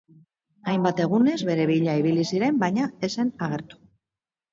Hainbat 0.71 1.01
egunez 1.03 1.35
bere 1.49 1.67
bila 1.71 1.95
ibili 1.99 2.23
ziren 2.37 2.57
baina 2.65 2.87
ez 3.09 3.11
zen 3.17 3.31
agertu. 3.49 3.79